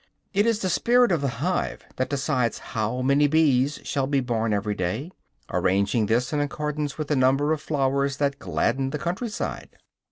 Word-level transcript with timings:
It 0.33 0.47
is 0.47 0.57
the 0.57 0.69
"spirit 0.69 1.11
of 1.11 1.21
the 1.21 1.27
hive" 1.27 1.85
that 1.97 2.09
decides 2.09 2.57
how 2.73 3.03
many 3.03 3.27
bees 3.27 3.79
shall 3.83 4.07
be 4.07 4.19
born 4.19 4.51
every 4.51 4.73
day, 4.73 5.11
arranging 5.51 6.07
this 6.07 6.33
in 6.33 6.39
accordance 6.39 6.97
with 6.97 7.07
the 7.07 7.15
number 7.15 7.53
of 7.53 7.61
flowers 7.61 8.17
that 8.17 8.39
gladden 8.39 8.89
the 8.89 8.97
country 8.97 9.29
side. 9.29 9.77